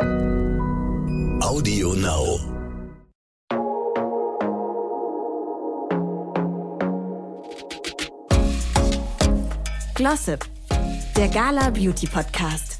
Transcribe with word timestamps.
Audio 0.00 1.94
Now. 1.94 2.40
Glossip, 9.94 10.44
der 11.16 11.28
Gala 11.28 11.70
Beauty 11.70 12.08
Podcast. 12.08 12.78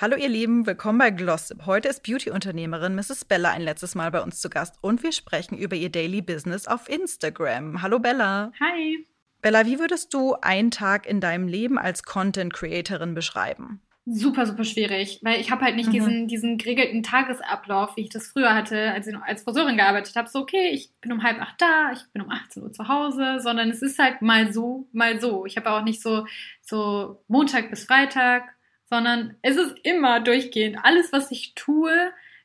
Hallo 0.00 0.16
ihr 0.16 0.28
Lieben, 0.28 0.66
willkommen 0.66 0.98
bei 0.98 1.10
Glossip. 1.10 1.66
Heute 1.66 1.88
ist 1.88 2.02
Beauty-Unternehmerin 2.02 2.94
Mrs. 2.94 3.26
Bella 3.26 3.50
ein 3.50 3.60
letztes 3.60 3.94
Mal 3.94 4.10
bei 4.10 4.22
uns 4.22 4.40
zu 4.40 4.48
Gast 4.48 4.76
und 4.80 5.02
wir 5.02 5.12
sprechen 5.12 5.58
über 5.58 5.76
ihr 5.76 5.90
Daily 5.90 6.22
Business 6.22 6.66
auf 6.66 6.88
Instagram. 6.88 7.82
Hallo 7.82 7.98
Bella. 7.98 8.52
Hi. 8.58 9.06
Bella, 9.46 9.64
wie 9.64 9.78
würdest 9.78 10.12
du 10.12 10.34
einen 10.42 10.72
Tag 10.72 11.06
in 11.06 11.20
deinem 11.20 11.46
Leben 11.46 11.78
als 11.78 12.02
Content 12.02 12.52
Creatorin 12.52 13.14
beschreiben? 13.14 13.80
Super, 14.04 14.44
super 14.44 14.64
schwierig, 14.64 15.20
weil 15.22 15.40
ich 15.40 15.52
habe 15.52 15.64
halt 15.64 15.76
nicht 15.76 15.86
Mhm. 15.86 15.92
diesen, 15.92 16.26
diesen 16.26 16.58
geregelten 16.58 17.04
Tagesablauf, 17.04 17.96
wie 17.96 18.00
ich 18.00 18.08
das 18.08 18.26
früher 18.26 18.56
hatte, 18.56 18.90
als 18.90 19.06
ich 19.06 19.14
noch 19.14 19.22
als 19.22 19.44
Friseurin 19.44 19.76
gearbeitet 19.76 20.16
habe. 20.16 20.28
So, 20.28 20.40
okay, 20.40 20.70
ich 20.70 20.90
bin 21.00 21.12
um 21.12 21.22
halb 21.22 21.40
acht 21.40 21.62
da, 21.62 21.92
ich 21.92 22.00
bin 22.12 22.22
um 22.22 22.30
18 22.32 22.60
Uhr 22.64 22.72
zu 22.72 22.88
Hause, 22.88 23.38
sondern 23.38 23.70
es 23.70 23.82
ist 23.82 24.00
halt 24.00 24.20
mal 24.20 24.52
so, 24.52 24.88
mal 24.90 25.20
so. 25.20 25.46
Ich 25.46 25.56
habe 25.56 25.70
auch 25.70 25.84
nicht 25.84 26.02
so, 26.02 26.26
so 26.60 27.22
Montag 27.28 27.70
bis 27.70 27.84
Freitag, 27.84 28.42
sondern 28.90 29.36
es 29.42 29.56
ist 29.56 29.76
immer 29.84 30.18
durchgehend. 30.18 30.78
Alles, 30.82 31.12
was 31.12 31.30
ich 31.30 31.54
tue, 31.54 31.92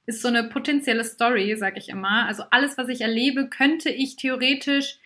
ist 0.05 0.21
so 0.21 0.27
eine 0.27 0.43
potenzielle 0.43 1.03
Story, 1.03 1.55
sage 1.57 1.79
ich 1.79 1.89
immer. 1.89 2.27
Also 2.27 2.43
alles, 2.51 2.77
was 2.77 2.89
ich 2.89 3.01
erlebe, 3.01 3.49
könnte 3.49 3.89
ich 3.89 4.17
theoretisch 4.17 4.99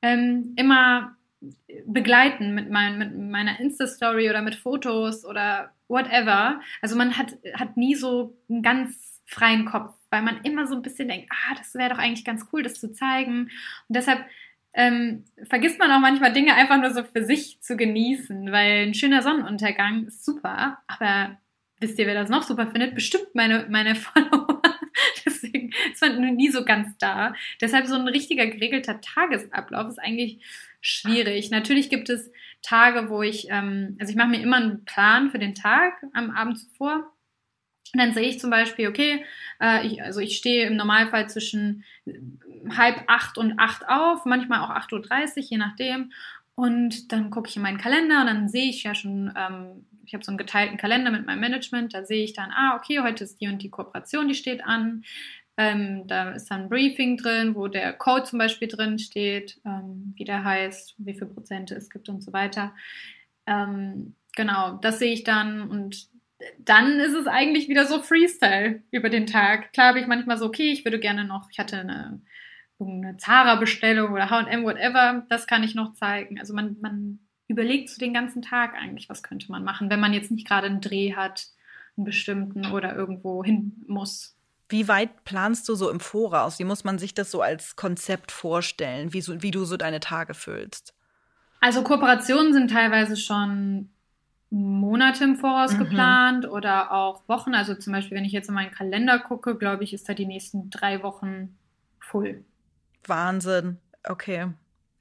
ähm, 0.00 0.54
immer 0.54 1.16
begleiten 1.86 2.54
mit, 2.54 2.70
mein, 2.70 2.98
mit 2.98 3.16
meiner 3.16 3.58
Insta-Story 3.60 4.28
oder 4.28 4.42
mit 4.42 4.54
Fotos 4.54 5.24
oder 5.24 5.72
whatever. 5.88 6.60
Also 6.82 6.96
man 6.96 7.16
hat, 7.16 7.36
hat 7.54 7.76
nie 7.76 7.94
so 7.94 8.36
einen 8.48 8.62
ganz 8.62 9.22
freien 9.26 9.64
Kopf, 9.64 9.94
weil 10.10 10.22
man 10.22 10.40
immer 10.42 10.66
so 10.66 10.74
ein 10.74 10.82
bisschen 10.82 11.08
denkt, 11.08 11.28
ah, 11.30 11.54
das 11.56 11.74
wäre 11.74 11.90
doch 11.90 11.98
eigentlich 11.98 12.24
ganz 12.24 12.46
cool, 12.52 12.62
das 12.62 12.74
zu 12.74 12.92
zeigen. 12.92 13.42
Und 13.88 13.96
deshalb 13.96 14.24
ähm, 14.72 15.24
vergisst 15.48 15.78
man 15.78 15.90
auch 15.90 16.00
manchmal 16.00 16.32
Dinge 16.32 16.54
einfach 16.54 16.78
nur 16.78 16.90
so 16.90 17.02
für 17.04 17.24
sich 17.24 17.60
zu 17.60 17.76
genießen, 17.76 18.52
weil 18.52 18.86
ein 18.86 18.94
schöner 18.94 19.22
Sonnenuntergang 19.22 20.06
ist 20.06 20.24
super, 20.24 20.78
aber 20.86 21.38
wisst 21.80 21.98
ihr, 21.98 22.06
wer 22.06 22.14
das 22.14 22.30
noch 22.30 22.42
super 22.42 22.68
findet? 22.68 22.94
Bestimmt 22.94 23.34
meine, 23.34 23.66
meine 23.68 23.94
Follower. 23.96 24.62
Ist 26.02 26.18
man 26.18 26.34
nie 26.34 26.50
so 26.50 26.64
ganz 26.64 26.96
da. 26.98 27.34
Deshalb 27.60 27.86
so 27.86 27.94
ein 27.94 28.08
richtiger 28.08 28.46
geregelter 28.46 29.00
Tagesablauf 29.00 29.88
ist 29.88 29.98
eigentlich 29.98 30.40
schwierig. 30.80 31.50
Natürlich 31.50 31.90
gibt 31.90 32.08
es 32.08 32.30
Tage, 32.62 33.08
wo 33.10 33.22
ich, 33.22 33.48
ähm, 33.50 33.96
also 34.00 34.10
ich 34.10 34.16
mache 34.16 34.28
mir 34.28 34.40
immer 34.40 34.56
einen 34.56 34.84
Plan 34.84 35.30
für 35.30 35.38
den 35.38 35.54
Tag 35.54 35.94
am 36.12 36.30
Abend 36.30 36.58
zuvor. 36.58 37.12
Und 37.92 38.00
dann 38.00 38.14
sehe 38.14 38.28
ich 38.28 38.38
zum 38.38 38.50
Beispiel, 38.50 38.88
okay, 38.88 39.24
äh, 39.60 39.86
ich, 39.86 40.02
also 40.02 40.20
ich 40.20 40.36
stehe 40.36 40.66
im 40.66 40.76
Normalfall 40.76 41.28
zwischen 41.28 41.84
halb 42.76 43.04
acht 43.08 43.36
und 43.36 43.58
acht 43.58 43.88
auf, 43.88 44.24
manchmal 44.24 44.60
auch 44.60 44.70
8.30 44.70 45.36
Uhr, 45.36 45.42
je 45.42 45.56
nachdem. 45.56 46.12
Und 46.54 47.10
dann 47.12 47.30
gucke 47.30 47.48
ich 47.48 47.56
in 47.56 47.62
meinen 47.62 47.78
Kalender 47.78 48.20
und 48.20 48.26
dann 48.26 48.48
sehe 48.48 48.68
ich 48.68 48.82
ja 48.82 48.94
schon, 48.94 49.32
ähm, 49.36 49.86
ich 50.04 50.14
habe 50.14 50.24
so 50.24 50.30
einen 50.30 50.38
geteilten 50.38 50.76
Kalender 50.76 51.10
mit 51.10 51.26
meinem 51.26 51.40
Management, 51.40 51.94
da 51.94 52.04
sehe 52.04 52.22
ich 52.22 52.32
dann, 52.32 52.50
ah, 52.50 52.76
okay, 52.76 53.00
heute 53.00 53.24
ist 53.24 53.40
die 53.40 53.48
und 53.48 53.62
die 53.62 53.70
Kooperation, 53.70 54.28
die 54.28 54.34
steht 54.34 54.64
an. 54.64 55.04
Ähm, 55.60 56.06
da 56.06 56.30
ist 56.30 56.50
dann 56.50 56.62
ein 56.62 56.68
Briefing 56.70 57.18
drin, 57.18 57.54
wo 57.54 57.68
der 57.68 57.92
Code 57.92 58.24
zum 58.24 58.38
Beispiel 58.38 58.66
drin 58.66 58.98
steht, 58.98 59.60
ähm, 59.66 60.14
wie 60.16 60.24
der 60.24 60.42
heißt, 60.42 60.94
wie 60.96 61.12
viel 61.12 61.26
Prozente 61.26 61.74
es 61.74 61.90
gibt 61.90 62.08
und 62.08 62.22
so 62.22 62.32
weiter. 62.32 62.74
Ähm, 63.46 64.14
genau, 64.34 64.78
das 64.80 64.98
sehe 64.98 65.12
ich 65.12 65.22
dann 65.22 65.68
und 65.68 66.08
dann 66.60 66.98
ist 66.98 67.12
es 67.12 67.26
eigentlich 67.26 67.68
wieder 67.68 67.84
so 67.84 68.00
Freestyle 68.00 68.82
über 68.90 69.10
den 69.10 69.26
Tag. 69.26 69.74
Klar 69.74 69.88
habe 69.88 70.00
ich 70.00 70.06
manchmal 70.06 70.38
so, 70.38 70.46
okay, 70.46 70.72
ich 70.72 70.86
würde 70.86 70.98
gerne 70.98 71.26
noch, 71.26 71.50
ich 71.50 71.58
hatte 71.58 71.80
eine, 71.80 72.22
eine 72.80 73.18
Zara-Bestellung 73.18 74.12
oder 74.14 74.30
H&M, 74.30 74.64
whatever, 74.64 75.26
das 75.28 75.46
kann 75.46 75.62
ich 75.62 75.74
noch 75.74 75.92
zeigen. 75.92 76.40
Also 76.40 76.54
man, 76.54 76.78
man 76.80 77.18
überlegt 77.48 77.90
so 77.90 77.98
den 77.98 78.14
ganzen 78.14 78.40
Tag 78.40 78.72
eigentlich, 78.80 79.10
was 79.10 79.22
könnte 79.22 79.52
man 79.52 79.62
machen, 79.62 79.90
wenn 79.90 80.00
man 80.00 80.14
jetzt 80.14 80.30
nicht 80.30 80.48
gerade 80.48 80.68
einen 80.68 80.80
Dreh 80.80 81.12
hat, 81.12 81.48
einen 81.98 82.06
bestimmten 82.06 82.64
oder 82.64 82.96
irgendwo 82.96 83.44
hin 83.44 83.84
muss. 83.86 84.39
Wie 84.70 84.88
weit 84.88 85.24
planst 85.24 85.68
du 85.68 85.74
so 85.74 85.90
im 85.90 86.00
Voraus? 86.00 86.58
Wie 86.58 86.64
muss 86.64 86.84
man 86.84 86.98
sich 86.98 87.12
das 87.12 87.30
so 87.30 87.42
als 87.42 87.76
Konzept 87.76 88.30
vorstellen, 88.32 89.12
wie, 89.12 89.20
so, 89.20 89.42
wie 89.42 89.50
du 89.50 89.64
so 89.64 89.76
deine 89.76 90.00
Tage 90.00 90.32
füllst? 90.32 90.94
Also 91.60 91.82
Kooperationen 91.82 92.52
sind 92.52 92.70
teilweise 92.70 93.16
schon 93.16 93.90
Monate 94.50 95.24
im 95.24 95.36
Voraus 95.36 95.72
Mhm. 95.72 95.78
geplant 95.78 96.48
oder 96.48 96.92
auch 96.92 97.28
Wochen. 97.28 97.54
Also 97.54 97.74
zum 97.74 97.92
Beispiel, 97.92 98.16
wenn 98.16 98.24
ich 98.24 98.32
jetzt 98.32 98.48
in 98.48 98.54
meinen 98.54 98.70
Kalender 98.70 99.18
gucke, 99.18 99.56
glaube 99.56 99.84
ich, 99.84 99.92
ist 99.92 100.08
da 100.08 100.14
die 100.14 100.26
nächsten 100.26 100.70
drei 100.70 101.02
Wochen 101.02 101.58
full. 101.98 102.44
Wahnsinn. 103.06 103.78
Okay. 104.04 104.48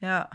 Ja. 0.01 0.29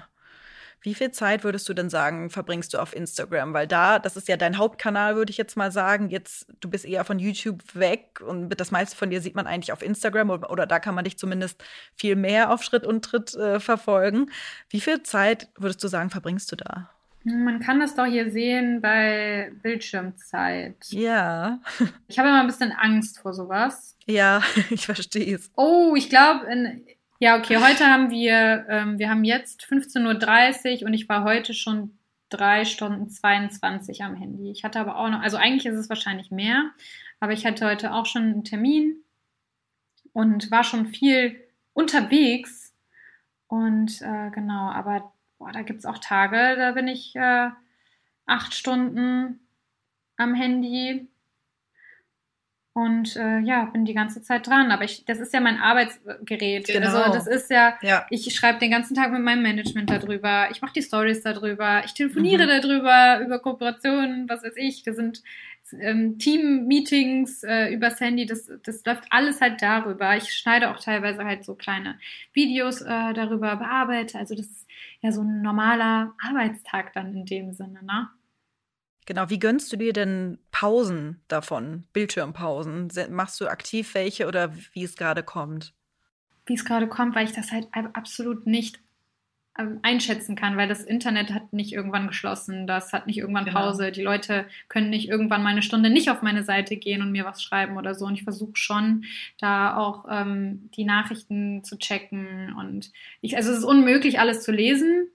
Wie 0.85 0.93
viel 0.93 1.11
Zeit 1.13 1.45
würdest 1.45 1.67
du 1.67 1.73
denn 1.73 1.89
sagen, 1.89 2.29
verbringst 2.29 2.75
du 2.75 2.79
auf 2.79 2.95
Instagram? 2.95 3.55
Weil 3.55 3.67
da, 3.67 3.99
das 3.99 4.19
ist 4.19 4.29
ja 4.29 4.37
dein 4.37 4.59
Hauptkanal, 4.59 5.17
würde 5.17 5.31
ich 5.31 5.39
jetzt 5.39 5.57
mal 5.57 5.73
sagen. 5.73 6.11
Jetzt, 6.11 6.47
du 6.61 6.69
bist 6.69 6.85
eher 6.85 7.07
von 7.07 7.19
YouTube 7.19 7.63
weg 7.75 8.21
und 8.21 8.51
das 8.51 8.71
meiste 8.71 8.95
von 8.95 9.09
dir 9.09 9.23
sieht 9.23 9.35
man 9.35 9.47
eigentlich 9.47 9.73
auf 9.73 9.81
Instagram 9.81 10.29
oder, 10.29 10.51
oder 10.51 10.67
da 10.67 10.79
kann 10.81 10.95
man 10.95 11.05
dich 11.05 11.17
zumindest 11.17 11.65
viel 11.97 12.17
mehr 12.17 12.51
auf 12.51 12.63
Schritt 12.63 12.85
und 12.85 13.03
Tritt 13.03 13.35
äh, 13.35 13.61
verfolgen. 13.61 14.31
Wie 14.69 14.83
viel 14.83 15.03
Zeit 15.03 15.49
würdest 15.57 15.83
du 15.83 15.89
sagen, 15.89 16.11
verbringst 16.11 16.53
du 16.53 16.57
da? 16.57 16.91
Man 17.25 17.61
kann 17.61 17.81
das 17.81 17.95
doch 17.95 18.05
hier 18.05 18.31
sehen 18.31 18.83
bei 18.83 19.53
Bildschirmzeit. 19.63 20.77
Ja. 20.91 21.61
Ich 22.09 22.19
habe 22.19 22.29
immer 22.29 22.41
ein 22.41 22.47
bisschen 22.47 22.73
Angst 22.73 23.21
vor 23.21 23.33
sowas. 23.33 23.97
Ja, 24.05 24.43
ich 24.71 24.85
verstehe 24.85 25.35
es. 25.35 25.51
Oh, 25.57 25.95
ich 25.97 26.11
glaube, 26.11 26.47
ja, 27.25 27.39
okay, 27.39 27.57
heute 27.57 27.87
haben 27.87 28.11
wir, 28.11 28.67
ähm, 28.69 28.99
wir 28.99 29.09
haben 29.09 29.25
jetzt 29.25 29.65
15.30 29.65 30.83
Uhr 30.83 30.89
und 30.89 30.93
ich 30.93 31.09
war 31.09 31.25
heute 31.25 31.55
schon 31.55 31.99
drei 32.29 32.67
Stunden 32.67 33.09
22 33.09 34.03
am 34.03 34.15
Handy. 34.15 34.51
Ich 34.51 34.63
hatte 34.63 34.79
aber 34.79 34.99
auch 34.99 35.09
noch, 35.09 35.23
also 35.23 35.39
eigentlich 35.39 35.65
ist 35.65 35.79
es 35.79 35.89
wahrscheinlich 35.89 36.31
mehr, 36.31 36.73
aber 37.21 37.33
ich 37.33 37.47
hatte 37.47 37.65
heute 37.65 37.95
auch 37.95 38.05
schon 38.05 38.25
einen 38.25 38.45
Termin 38.45 38.97
und 40.13 40.51
war 40.51 40.65
schon 40.65 40.89
viel 40.89 41.41
unterwegs. 41.73 42.75
Und 43.47 44.03
äh, 44.03 44.29
genau, 44.31 44.69
aber 44.69 45.11
boah, 45.39 45.51
da 45.51 45.63
gibt 45.63 45.79
es 45.79 45.87
auch 45.87 46.01
Tage, 46.01 46.57
da 46.59 46.73
bin 46.73 46.89
ich 46.89 47.17
äh, 47.17 47.49
acht 48.27 48.53
Stunden 48.53 49.41
am 50.19 50.35
Handy 50.35 51.09
und 52.75 53.15
äh, 53.17 53.39
ja, 53.39 53.65
bin 53.67 53.85
die 53.85 53.95
ganze 53.95 54.21
Zeit 54.21 54.47
dran. 54.49 54.71
Aber 54.73 54.85
ich, 54.85 55.05
das 55.07 55.21
ist 55.21 55.33
ja 55.33 55.41
mein 55.41 55.59
Arbeitsgerät. 55.59 56.67
Genau. 56.67 56.87
Also 56.99 57.13
das 57.13 57.27
ist 57.29 57.49
ja, 57.51 57.79
Ja. 57.83 58.05
ich 58.11 58.35
schreibe 58.35 58.59
den 58.59 58.71
ganzen 58.73 58.95
Tag 58.97 59.13
mit 59.13 59.23
meinem 59.23 59.43
Management 59.43 59.91
darüber. 59.91 60.49
Ich 60.51 60.61
mache 60.61 60.73
die 60.75 60.83
Stories 60.83 61.23
darüber. 61.23 61.83
Ich 61.85 61.95
telefoniere 61.95 62.45
Mhm. 62.47 62.61
darüber, 62.63 63.21
über 63.25 63.39
Kooperationen, 63.39 64.29
was 64.29 64.43
weiß 64.43 64.55
ich. 64.57 64.83
Das 64.83 64.97
sind 64.97 65.23
ähm, 65.81 66.19
Team-Meetings 66.19 67.45
äh, 67.45 67.73
übers 67.73 68.01
Handy. 68.01 68.27
Das, 68.27 68.51
das 68.65 68.85
läuft 68.85 69.05
alles 69.11 69.41
halt 69.41 69.63
darüber. 69.63 70.17
Ich 70.17 70.35
schneide 70.35 70.71
auch 70.71 70.81
teilweise 70.81 71.25
halt 71.25 71.45
so 71.45 71.55
kleine 71.55 71.99
Videos 72.33 72.81
äh, 72.83 73.15
darüber, 73.15 73.57
bearbeite. 73.57 74.19
Also 74.19 74.35
das 74.35 74.47
ist 74.47 74.67
ja 75.01 75.13
so 75.13 75.23
ein 75.23 75.43
normaler 75.43 76.13
Arbeitstag 76.29 76.93
dann 76.93 77.15
in 77.15 77.25
dem 77.25 77.53
Sinne, 77.53 77.83
ne? 77.85 78.09
Genau, 79.07 79.29
wie 79.31 79.39
gönnst 79.39 79.73
du 79.73 79.77
dir 79.77 79.93
denn 79.93 80.39
Pausen 80.51 81.23
davon, 81.29 81.85
Bildschirmpausen? 81.93 82.91
Se- 82.91 83.09
Machst 83.11 83.41
du 83.41 83.49
aktiv 83.49 83.95
welche 83.95 84.27
oder 84.27 84.55
wie 84.73 84.85
es 84.85 84.97
gerade 84.97 85.23
kommt? 85.23 85.75
wie 86.47 86.55
es 86.55 86.65
gerade 86.65 86.89
kommt, 86.89 87.15
weil 87.15 87.27
ich 87.27 87.33
das 87.33 87.53
halt 87.53 87.69
ab- 87.73 87.91
absolut 87.95 88.47
nicht 88.47 88.81
ähm, 89.59 89.79
einschätzen 89.83 90.37
kann, 90.37 90.57
weil 90.57 90.69
das 90.69 90.83
Internet 90.85 91.33
hat 91.33 91.53
nicht 91.53 91.73
irgendwann 91.73 92.09
geschlossen, 92.09 92.67
das 92.67 92.93
hat 92.93 93.07
nicht 93.07 93.19
irgendwann 93.19 93.45
Genau. 93.47 93.61
Pause, 93.61 93.93
die 93.93 94.03
Leute 94.03 94.47
können 94.69 94.91
nicht 94.91 95.09
irgendwann 95.09 95.43
mal 95.43 95.51
eine 95.51 95.63
Stunde 95.63 95.91
nicht 95.91 96.11
auf 96.11 96.23
meine 96.23 96.43
Seite 96.45 96.77
gehen 96.77 97.03
und 97.03 97.13
mir 97.13 97.25
was 97.25 97.43
schreiben 97.43 97.77
oder 97.79 97.95
so. 97.95 98.07
Und 98.07 98.15
ich 98.15 98.25
versuche 98.25 98.57
schon, 98.57 99.05
da 99.39 99.77
auch 99.77 100.07
ähm, 100.11 100.71
die 100.77 100.85
Nachrichten 100.85 101.65
zu 101.65 101.79
checken. 101.79 102.53
Und 102.59 102.93
ich, 103.21 103.37
also 103.37 103.53
es 103.53 103.59
ist 103.59 103.65
unmöglich, 103.65 104.19
alles 104.21 104.43
zu 104.43 104.53
lesen, 104.53 105.09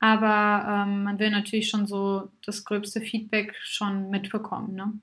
aber 0.00 0.84
ähm, 0.86 1.04
man 1.04 1.18
will 1.18 1.30
natürlich 1.30 1.70
schon 1.70 1.86
so 1.86 2.32
das 2.44 2.64
gröbste 2.64 3.00
Feedback 3.00 3.54
schon 3.62 4.10
mitbekommen, 4.10 4.74
ne? 4.74 5.00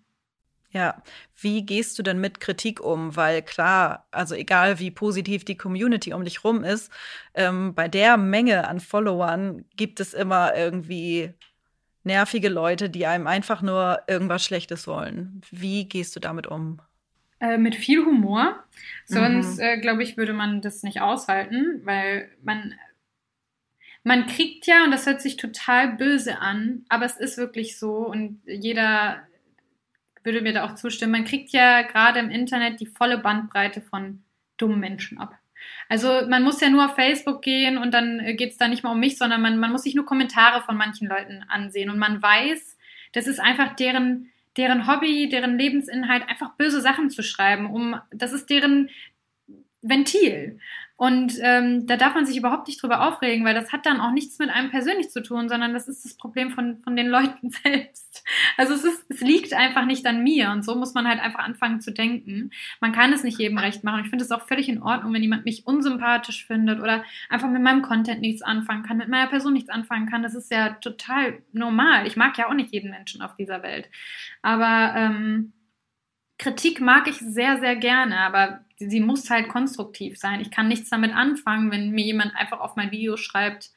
Ja, 0.70 1.02
wie 1.40 1.66
gehst 1.66 1.98
du 1.98 2.04
denn 2.04 2.20
mit 2.20 2.40
Kritik 2.42 2.82
um? 2.82 3.16
Weil 3.16 3.42
klar, 3.42 4.06
also 4.12 4.36
egal 4.36 4.80
wie 4.80 4.92
positiv 4.92 5.46
die 5.46 5.56
Community 5.58 6.14
um 6.14 6.24
dich 6.26 6.44
rum 6.44 6.64
ist, 6.64 6.92
ähm, 7.34 7.74
bei 7.74 7.88
der 7.88 8.18
Menge 8.18 8.68
an 8.68 8.80
Followern 8.82 9.66
gibt 9.78 10.00
es 10.02 10.14
immer 10.14 10.56
irgendwie 10.56 11.34
nervige 12.04 12.50
Leute, 12.50 12.90
die 12.90 13.08
einem 13.08 13.28
einfach 13.28 13.62
nur 13.62 14.04
irgendwas 14.08 14.46
Schlechtes 14.46 14.88
wollen. 14.88 15.42
Wie 15.52 15.88
gehst 15.90 16.16
du 16.16 16.22
damit 16.22 16.48
um? 16.48 16.82
Äh, 17.40 17.58
mit 17.58 17.76
viel 17.76 18.04
Humor. 18.06 18.64
Sonst, 19.06 19.60
Mhm. 19.60 19.60
äh, 19.60 19.78
glaube 19.80 20.02
ich, 20.04 20.18
würde 20.18 20.34
man 20.34 20.62
das 20.62 20.82
nicht 20.84 21.02
aushalten, 21.02 21.82
weil 21.84 22.32
man, 22.44 22.74
man 24.08 24.26
kriegt 24.26 24.66
ja, 24.68 24.86
und 24.86 24.92
das 24.92 25.06
hört 25.06 25.22
sich 25.22 25.36
total 25.36 25.98
böse 25.98 26.40
an, 26.40 26.86
aber 26.88 27.04
es 27.04 27.18
ist 27.18 27.38
wirklich 27.38 27.78
so 27.78 28.08
und 28.08 28.40
jeder 28.46 29.22
würde 30.24 30.42
mir 30.42 30.54
da 30.54 30.66
auch 30.66 30.76
zustimmen, 30.76 31.12
man 31.12 31.26
kriegt 31.26 31.50
ja 31.50 31.82
gerade 31.82 32.20
im 32.20 32.32
Internet 32.32 32.80
die 32.80 32.86
volle 32.86 33.18
Bandbreite 33.18 33.82
von 33.82 34.24
dummen 34.56 34.80
Menschen 34.80 35.18
ab. 35.18 35.36
Also 35.90 36.22
man 36.30 36.44
muss 36.44 36.62
ja 36.62 36.70
nur 36.70 36.86
auf 36.86 36.96
Facebook 36.96 37.42
gehen 37.42 37.78
und 37.78 37.94
dann 37.94 38.22
geht 38.38 38.54
es 38.54 38.58
da 38.58 38.70
nicht 38.70 38.82
mal 38.82 38.94
um 38.94 39.00
mich, 39.00 39.18
sondern 39.18 39.42
man, 39.42 39.60
man 39.60 39.74
muss 39.74 39.84
sich 39.84 39.94
nur 39.94 40.06
Kommentare 40.06 40.62
von 40.62 40.78
manchen 40.78 41.10
Leuten 41.10 41.44
ansehen 41.50 41.90
und 41.90 42.00
man 42.00 42.22
weiß, 42.22 42.78
das 43.12 43.28
ist 43.28 43.42
einfach 43.42 43.76
deren, 43.76 44.30
deren 44.56 44.88
Hobby, 44.88 45.28
deren 45.28 45.58
Lebensinhalt, 45.58 46.24
einfach 46.30 46.54
böse 46.54 46.80
Sachen 46.80 47.10
zu 47.10 47.24
schreiben, 47.24 47.70
um 47.70 48.00
das 48.12 48.32
ist 48.32 48.50
deren 48.50 48.90
Ventil. 49.90 50.60
Und 50.98 51.34
ähm, 51.44 51.86
da 51.86 51.96
darf 51.96 52.16
man 52.16 52.26
sich 52.26 52.38
überhaupt 52.38 52.68
nicht 52.68 52.82
drüber 52.82 53.08
aufregen, 53.08 53.46
weil 53.46 53.54
das 53.54 53.72
hat 53.72 53.86
dann 53.86 54.02
auch 54.02 54.12
nichts 54.12 54.40
mit 54.40 54.50
einem 54.50 54.72
persönlich 54.72 55.12
zu 55.12 55.22
tun, 55.22 55.48
sondern 55.48 55.72
das 55.72 55.88
ist 55.88 56.04
das 56.04 56.16
Problem 56.16 56.50
von, 56.50 56.80
von 56.80 56.96
den 56.96 57.08
Leuten 57.08 57.52
selbst. 57.64 58.24
Also 58.58 58.74
es, 58.74 58.84
ist, 58.84 59.06
es 59.08 59.22
liegt 59.22 59.54
einfach 59.54 59.86
nicht 59.86 60.08
an 60.08 60.24
mir 60.24 60.50
und 60.50 60.66
so 60.66 60.74
muss 60.74 60.96
man 60.96 61.08
halt 61.08 61.20
einfach 61.20 61.42
anfangen 61.42 61.82
zu 61.82 61.92
denken. 61.92 62.50
Man 62.82 62.94
kann 62.94 63.14
es 63.14 63.24
nicht 63.24 63.38
jedem 63.38 63.60
recht 63.60 63.84
machen. 63.84 64.02
Ich 64.04 64.10
finde 64.10 64.26
es 64.26 64.32
auch 64.32 64.48
völlig 64.48 64.70
in 64.70 64.82
Ordnung, 64.82 65.14
wenn 65.14 65.22
jemand 65.22 65.46
mich 65.46 65.68
unsympathisch 65.68 66.48
findet 66.48 66.80
oder 66.80 67.04
einfach 67.30 67.50
mit 67.50 67.62
meinem 67.62 67.84
Content 67.84 68.22
nichts 68.22 68.42
anfangen 68.42 68.82
kann, 68.82 68.98
mit 68.98 69.08
meiner 69.08 69.28
Person 69.30 69.54
nichts 69.54 69.70
anfangen 69.70 70.10
kann. 70.10 70.24
Das 70.24 70.34
ist 70.34 70.52
ja 70.52 70.70
total 70.82 71.44
normal. 71.52 72.08
Ich 72.08 72.18
mag 72.18 72.40
ja 72.40 72.50
auch 72.50 72.56
nicht 72.56 72.74
jeden 72.74 72.90
Menschen 72.90 73.22
auf 73.22 73.36
dieser 73.36 73.62
Welt. 73.62 73.88
Aber 74.42 74.94
ähm, 74.96 75.54
Kritik 76.40 76.82
mag 76.82 77.08
ich 77.08 77.18
sehr, 77.20 77.60
sehr 77.60 77.76
gerne, 77.76 78.18
aber 78.20 78.62
sie 78.80 79.00
muss 79.00 79.30
halt 79.30 79.50
konstruktiv 79.50 80.18
sein. 80.18 80.42
Ich 80.42 80.52
kann 80.52 80.68
nichts 80.68 80.90
damit 80.90 81.14
anfangen, 81.14 81.72
wenn 81.72 81.92
mir 81.92 82.06
jemand 82.06 82.36
einfach 82.36 82.60
auf 82.60 82.76
mein 82.76 82.92
Video 82.92 83.18
schreibt, 83.18 83.72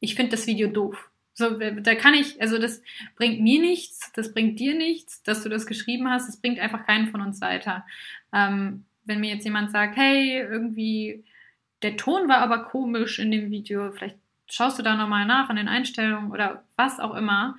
ich 0.00 0.14
finde 0.14 0.32
das 0.32 0.46
Video 0.46 0.68
doof. 0.68 1.10
So, 1.34 1.58
da 1.58 1.94
kann 1.94 2.14
ich, 2.14 2.40
also 2.42 2.58
das 2.58 2.82
bringt 3.16 3.40
mir 3.40 3.60
nichts, 3.60 4.12
das 4.12 4.34
bringt 4.34 4.58
dir 4.58 4.74
nichts, 4.74 5.22
dass 5.22 5.42
du 5.42 5.48
das 5.48 5.66
geschrieben 5.66 6.10
hast, 6.10 6.28
das 6.28 6.40
bringt 6.40 6.58
einfach 6.58 6.84
keinen 6.84 7.08
von 7.08 7.20
uns 7.20 7.40
weiter. 7.40 7.86
Ähm, 8.32 8.84
wenn 9.04 9.20
mir 9.20 9.34
jetzt 9.34 9.44
jemand 9.44 9.70
sagt, 9.70 9.96
hey, 9.96 10.38
irgendwie, 10.38 11.24
der 11.82 11.96
Ton 11.96 12.28
war 12.28 12.38
aber 12.38 12.64
komisch 12.64 13.18
in 13.18 13.30
dem 13.30 13.50
Video, 13.50 13.90
vielleicht 13.92 14.18
schaust 14.48 14.78
du 14.78 14.82
da 14.82 14.96
nochmal 14.96 15.24
nach 15.24 15.48
in 15.48 15.56
den 15.56 15.68
Einstellungen 15.68 16.30
oder 16.30 16.64
was 16.76 17.00
auch 17.00 17.14
immer, 17.14 17.56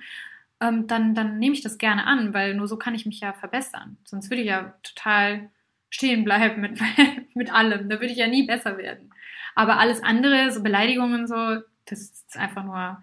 ähm, 0.60 0.86
dann, 0.86 1.14
dann 1.14 1.38
nehme 1.38 1.54
ich 1.54 1.62
das 1.62 1.78
gerne 1.78 2.06
an, 2.06 2.34
weil 2.34 2.54
nur 2.54 2.68
so 2.68 2.76
kann 2.76 2.94
ich 2.94 3.06
mich 3.06 3.20
ja 3.20 3.32
verbessern. 3.32 3.96
Sonst 4.04 4.30
würde 4.30 4.42
ich 4.42 4.48
ja 4.48 4.74
total 4.82 5.50
stehen 5.92 6.24
bleiben 6.24 6.60
mit, 6.60 6.80
mit 7.34 7.52
allem. 7.52 7.88
Da 7.88 8.00
würde 8.00 8.12
ich 8.12 8.18
ja 8.18 8.26
nie 8.26 8.46
besser 8.46 8.78
werden. 8.78 9.12
Aber 9.54 9.78
alles 9.78 10.02
andere, 10.02 10.50
so 10.50 10.62
Beleidigungen 10.62 11.20
und 11.20 11.26
so, 11.28 11.62
das 11.84 12.00
ist 12.00 12.36
einfach 12.36 12.64
nur, 12.64 13.02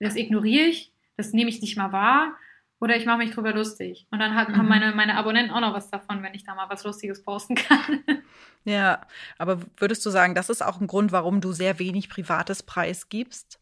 das 0.00 0.16
ignoriere 0.16 0.66
ich, 0.66 0.92
das 1.16 1.32
nehme 1.32 1.50
ich 1.50 1.60
nicht 1.60 1.76
mal 1.76 1.92
wahr 1.92 2.34
oder 2.80 2.96
ich 2.96 3.04
mache 3.04 3.18
mich 3.18 3.32
drüber 3.32 3.52
lustig. 3.52 4.06
Und 4.10 4.20
dann 4.20 4.34
haben 4.34 4.56
mhm. 4.56 4.66
meine, 4.66 4.92
meine 4.92 5.16
Abonnenten 5.16 5.52
auch 5.52 5.60
noch 5.60 5.74
was 5.74 5.90
davon, 5.90 6.22
wenn 6.22 6.34
ich 6.34 6.44
da 6.44 6.54
mal 6.54 6.70
was 6.70 6.84
Lustiges 6.84 7.22
posten 7.22 7.54
kann. 7.54 8.02
Ja, 8.64 9.00
aber 9.38 9.62
würdest 9.78 10.04
du 10.04 10.10
sagen, 10.10 10.34
das 10.34 10.50
ist 10.50 10.60
auch 10.60 10.82
ein 10.82 10.86
Grund, 10.86 11.12
warum 11.12 11.40
du 11.40 11.52
sehr 11.52 11.78
wenig 11.78 12.10
Privates 12.10 12.62
preisgibst? 12.62 13.58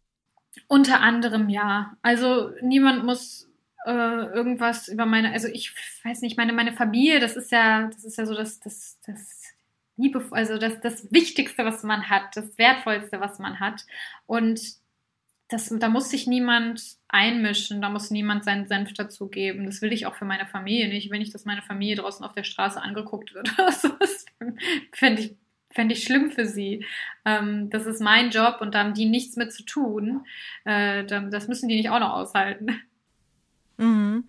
Unter 0.67 1.01
anderem 1.01 1.49
ja. 1.49 1.97
Also 2.03 2.51
niemand 2.63 3.05
muss 3.05 3.48
äh, 3.89 4.27
irgendwas 4.35 4.89
über 4.89 5.07
meine, 5.07 5.33
also 5.33 5.49
ich 5.49 5.75
weiß 6.05 6.21
nicht, 6.21 6.37
meine, 6.37 6.53
meine 6.53 6.75
Familie, 6.75 7.21
das 7.21 7.37
ist 7.37 7.51
ja, 7.51 7.87
das 7.87 8.05
ist 8.05 8.19
ja 8.19 8.27
so 8.27 8.35
das, 8.35 8.61
das, 8.61 8.99
das 9.07 9.55
Liebe, 9.97 10.23
also 10.31 10.59
das, 10.59 10.81
das 10.81 11.11
Wichtigste, 11.11 11.65
was 11.65 11.83
man 11.85 12.11
hat, 12.11 12.37
das 12.37 12.59
Wertvollste, 12.59 13.19
was 13.19 13.39
man 13.39 13.61
hat. 13.61 13.87
Und 14.27 14.61
das, 15.49 15.75
da 15.79 15.89
muss 15.89 16.11
sich 16.11 16.27
niemand 16.27 16.99
einmischen, 17.09 17.81
da 17.81 17.89
muss 17.89 18.11
niemand 18.11 18.45
seinen 18.45 18.67
Senf 18.67 18.93
dazugeben. 18.93 19.65
Das 19.65 19.81
will 19.81 19.95
ich 19.95 20.05
auch 20.05 20.15
für 20.15 20.27
meine 20.27 20.47
Familie 20.47 20.89
nicht. 20.89 21.11
Wenn 21.11 21.23
ich 21.23 21.33
das 21.33 21.47
meine 21.47 21.63
Familie 21.63 21.97
draußen 21.97 22.25
auf 22.27 22.35
der 22.35 22.45
Straße 22.45 22.81
angeguckt 22.83 23.35
wird 23.35 23.51
oder 23.59 23.73
so, 23.73 23.89
das 23.89 24.27
fände 24.93 25.23
ich, 25.23 25.37
fänd 25.71 25.91
ich 25.93 26.05
schlimm 26.05 26.31
für 26.31 26.45
sie. 26.45 26.85
Ähm, 27.25 27.71
das 27.71 27.87
ist 27.87 28.03
mein 28.03 28.29
Job 28.29 28.59
und 28.61 28.75
da 28.75 28.81
haben 28.81 28.93
die 28.93 29.07
nichts 29.07 29.37
mit 29.37 29.51
zu 29.55 29.65
tun. 29.65 30.27
Äh, 30.67 31.07
das 31.07 31.49
müssen 31.49 31.71
die 31.71 31.77
nicht 31.77 31.89
auch 31.89 32.01
noch 32.01 32.13
aushalten. 32.13 32.83
Mhm. 33.79 34.29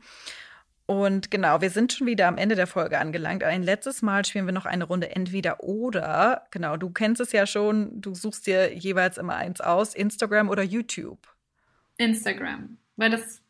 Und 0.85 1.29
genau, 1.29 1.61
wir 1.61 1.69
sind 1.69 1.93
schon 1.93 2.07
wieder 2.07 2.27
am 2.27 2.39
Ende 2.39 2.55
der 2.55 2.65
Folge 2.65 2.97
angelangt. 2.97 3.43
Ein 3.43 3.61
letztes 3.61 4.01
Mal 4.01 4.25
spielen 4.25 4.47
wir 4.47 4.53
noch 4.53 4.65
eine 4.65 4.85
Runde 4.85 5.15
entweder 5.15 5.63
oder. 5.63 6.47
Genau, 6.49 6.77
du 6.77 6.89
kennst 6.89 7.21
es 7.21 7.31
ja 7.31 7.45
schon, 7.45 8.01
du 8.01 8.15
suchst 8.15 8.47
dir 8.47 8.73
jeweils 8.73 9.19
immer 9.19 9.35
eins 9.35 9.61
aus, 9.61 9.93
Instagram 9.93 10.49
oder 10.49 10.63
YouTube. 10.63 11.27
Instagram, 11.97 12.79
weil 12.95 13.11
das 13.11 13.43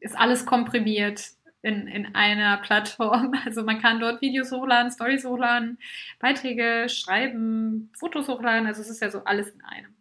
ist 0.00 0.16
alles 0.16 0.44
komprimiert 0.44 1.30
in, 1.62 1.86
in 1.86 2.14
einer 2.16 2.56
Plattform. 2.58 3.32
Also 3.44 3.62
man 3.62 3.80
kann 3.80 4.00
dort 4.00 4.20
Videos 4.20 4.50
hochladen, 4.50 4.90
Stories 4.90 5.24
hochladen, 5.24 5.78
Beiträge 6.18 6.88
schreiben, 6.88 7.92
Fotos 7.96 8.26
hochladen. 8.28 8.66
Also 8.66 8.82
es 8.82 8.90
ist 8.90 9.00
ja 9.00 9.10
so 9.10 9.22
alles 9.24 9.50
in 9.50 9.62
einem. 9.62 9.94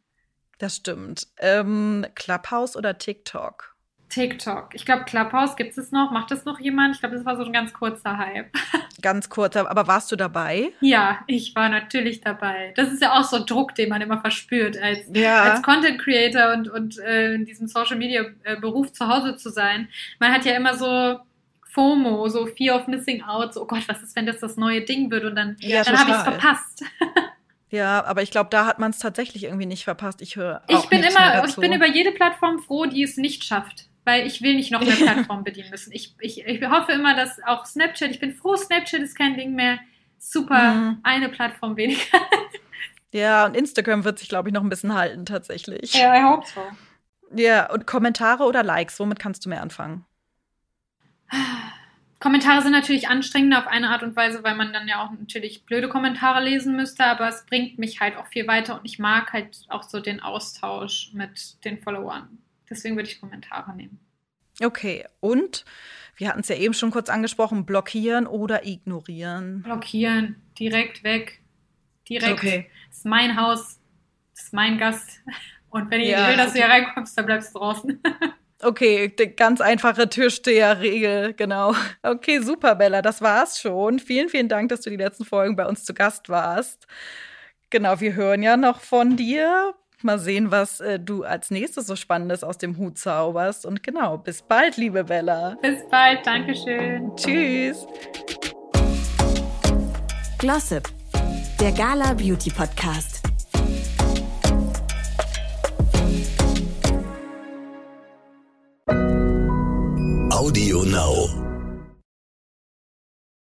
Das 0.58 0.78
stimmt. 0.78 1.28
Ähm, 1.38 2.08
Clubhouse 2.16 2.76
oder 2.76 2.98
TikTok? 2.98 3.75
TikTok. 4.10 4.70
Ich 4.74 4.86
glaube, 4.86 5.04
Clubhouse 5.06 5.56
gibt 5.56 5.78
es 5.78 5.92
noch. 5.92 6.12
Macht 6.12 6.32
das 6.32 6.46
noch 6.46 6.60
jemand? 6.60 6.96
Ich 6.96 7.02
glaube, 7.02 7.16
das 7.16 7.26
war 7.26 7.36
so 7.38 7.44
ein 7.44 7.52
ganz 7.52 7.74
kurzer 7.74 8.18
Hype. 8.18 8.52
Ganz 9.02 9.30
kurzer, 9.30 9.70
aber 9.70 9.88
warst 9.88 10.12
du 10.12 10.16
dabei? 10.16 10.72
Ja, 10.80 11.20
ich 11.28 11.54
war 11.54 11.70
natürlich 11.70 12.22
dabei. 12.22 12.74
Das 12.76 12.92
ist 12.92 13.04
ja 13.04 13.14
auch 13.14 13.24
so 13.24 13.36
ein 13.36 13.46
Druck, 13.46 13.76
den 13.76 13.90
man 13.90 14.02
immer 14.02 14.20
verspürt, 14.20 14.82
als, 14.82 15.00
ja. 15.14 15.44
als 15.44 15.62
Content 15.62 16.00
Creator 16.00 16.54
und, 16.54 16.70
und 16.70 16.98
äh, 17.00 17.36
in 17.36 17.46
diesem 17.46 17.68
Social 17.68 17.98
Media 17.98 18.24
äh, 18.44 18.56
Beruf 18.56 18.94
zu 18.94 19.08
Hause 19.08 19.36
zu 19.36 19.50
sein. 19.50 19.90
Man 20.20 20.32
hat 20.32 20.46
ja 20.46 20.54
immer 20.54 20.76
so 20.76 21.20
FOMO, 21.68 22.30
so 22.30 22.48
Fear 22.48 22.78
of 22.78 22.88
Missing 22.88 23.22
Out, 23.22 23.54
so, 23.54 23.64
oh 23.64 23.68
Gott, 23.68 23.88
was 23.88 24.02
ist, 24.02 24.16
wenn 24.16 24.26
das 24.26 24.40
das 24.40 24.56
neue 24.56 24.82
Ding 24.82 25.12
wird 25.12 25.26
und 25.26 25.36
dann, 25.36 25.58
ja, 25.60 25.84
dann 25.84 26.00
habe 26.00 26.10
ich 26.10 26.18
es 26.18 26.24
verpasst. 26.24 26.84
Ja, 27.72 28.06
aber 28.06 28.22
ich 28.22 28.32
glaube, 28.32 28.50
da 28.52 28.68
hat 28.68 28.80
man 28.80 28.92
es 28.92 29.00
tatsächlich 29.00 29.44
irgendwie 29.44 29.66
nicht 29.66 29.84
verpasst. 29.84 30.22
Ich 30.22 30.38
höre 30.38 30.62
Ich 30.68 30.88
bin 30.88 31.04
immer, 31.04 31.44
ich 31.46 31.56
bin 31.58 31.74
über 31.74 31.88
jede 31.88 32.12
Plattform 32.12 32.60
froh, 32.60 32.86
die 32.86 33.04
es 33.04 33.18
nicht 33.18 33.44
schafft 33.44 33.90
weil 34.06 34.26
ich 34.26 34.42
will 34.42 34.56
nicht 34.56 34.72
noch 34.72 34.82
eine 34.82 34.92
Plattform 34.96 35.44
bedienen 35.44 35.70
müssen. 35.72 35.92
Ich, 35.92 36.16
ich, 36.20 36.46
ich 36.46 36.70
hoffe 36.70 36.94
immer, 36.94 37.16
dass 37.16 37.42
auch 37.44 37.66
Snapchat, 37.66 38.12
ich 38.12 38.20
bin 38.20 38.34
froh, 38.34 38.56
Snapchat 38.56 39.02
ist 39.02 39.18
kein 39.18 39.36
Ding 39.36 39.54
mehr. 39.54 39.80
Super, 40.18 40.74
mhm. 40.74 41.00
eine 41.04 41.30
Plattform 41.30 41.76
weniger. 41.76 42.20
ja, 43.12 43.46
und 43.46 43.56
Instagram 43.56 44.06
wird 44.06 44.20
sich, 44.20 44.30
glaube 44.30 44.50
ich, 44.50 44.54
noch 44.54 44.64
ein 44.64 44.70
bisschen 44.70 44.96
halten, 44.96 45.26
tatsächlich. 45.26 45.94
Ja, 45.94 46.16
ich 46.16 46.24
hoffe 46.24 46.48
so. 46.56 46.62
Ja, 47.38 47.72
und 47.72 47.86
Kommentare 47.86 48.44
oder 48.44 48.64
Likes, 48.64 49.00
womit 49.00 49.20
kannst 49.20 49.46
du 49.46 49.50
mehr 49.50 49.62
anfangen? 49.62 50.06
Kommentare 52.20 52.62
sind 52.62 52.72
natürlich 52.72 53.08
anstrengender 53.08 53.60
auf 53.60 53.68
eine 53.68 53.90
Art 53.90 54.02
und 54.02 54.16
Weise, 54.16 54.44
weil 54.44 54.56
man 54.56 54.74
dann 54.74 54.88
ja 54.88 55.04
auch 55.04 55.12
natürlich 55.12 55.66
blöde 55.66 55.90
Kommentare 55.90 56.44
lesen 56.44 56.76
müsste, 56.76 57.04
aber 57.06 57.28
es 57.28 57.46
bringt 57.46 57.78
mich 57.78 58.00
halt 58.00 58.18
auch 58.18 58.26
viel 58.28 58.48
weiter 58.48 58.80
und 58.80 58.86
ich 58.86 58.98
mag 58.98 59.32
halt 59.34 59.60
auch 59.68 59.84
so 59.84 60.00
den 60.00 60.22
Austausch 60.22 61.12
mit 61.14 61.64
den 61.66 61.78
Followern. 61.78 62.40
Deswegen 62.70 62.96
würde 62.96 63.10
ich 63.10 63.20
Kommentare 63.20 63.76
nehmen. 63.76 64.00
Okay, 64.64 65.06
und 65.20 65.66
wir 66.16 66.30
hatten 66.30 66.40
es 66.40 66.48
ja 66.48 66.56
eben 66.56 66.74
schon 66.74 66.92
kurz 66.92 67.10
angesprochen, 67.10 67.66
blockieren 67.66 68.26
oder 68.26 68.66
ignorieren. 68.66 69.64
Blockieren, 69.64 70.42
direkt 70.58 71.04
weg. 71.04 71.42
Direkt. 72.08 72.34
Okay. 72.34 72.70
Das 72.88 73.00
ist 73.00 73.06
mein 73.06 73.40
Haus, 73.40 73.80
das 74.34 74.46
ist 74.46 74.54
mein 74.54 74.78
Gast. 74.78 75.22
Und 75.70 75.92
wenn 75.92 76.00
ich 76.00 76.10
ja, 76.10 76.30
will, 76.30 76.38
dass 76.38 76.54
du 76.54 76.60
hier 76.60 76.70
reinkommst, 76.70 77.18
dann 77.18 77.26
bleibst 77.26 77.54
du 77.54 77.60
draußen. 77.60 78.02
Okay, 78.62 79.10
ganz 79.10 79.60
einfache 79.60 80.10
Türsteherregel, 80.10 81.34
genau. 81.34 81.76
Okay, 82.02 82.40
super, 82.40 82.74
Bella, 82.76 83.02
das 83.02 83.22
war's 83.22 83.60
schon. 83.60 84.00
Vielen, 84.00 84.30
vielen 84.30 84.48
Dank, 84.48 84.70
dass 84.70 84.82
du 84.82 84.90
die 84.90 84.96
letzten 84.96 85.26
Folgen 85.26 85.56
bei 85.56 85.66
uns 85.68 85.84
zu 85.84 85.94
Gast 85.94 86.30
warst. 86.30 86.88
Genau, 87.70 88.00
wir 88.00 88.16
hören 88.16 88.42
ja 88.42 88.56
noch 88.56 88.80
von 88.80 89.18
dir. 89.18 89.76
Mal 90.06 90.20
sehen, 90.20 90.52
was 90.52 90.80
äh, 90.82 91.00
du 91.00 91.24
als 91.24 91.50
nächstes 91.50 91.88
so 91.88 91.96
Spannendes 91.96 92.44
aus 92.44 92.60
dem 92.60 92.78
Hut 92.78 93.00
zauberst. 93.00 93.66
Und 93.66 93.82
genau, 93.82 94.20
bis 94.20 94.44
bald, 94.44 94.78
liebe 94.78 95.04
Bella. 95.04 95.58
Bis 95.62 95.80
bald, 95.90 96.26
Dankeschön. 96.26 97.12
Tschüss. 97.16 97.88
Glossip, 100.38 100.84
der 101.60 101.72
Gala 101.72 102.14
Beauty 102.14 102.52
Podcast. 102.52 103.15